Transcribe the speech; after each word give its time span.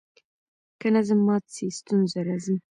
که 0.79 0.87
نظم 0.95 1.19
مات 1.27 1.43
سي 1.55 1.67
ستونزه 1.77 2.19
راځي. 2.27 2.55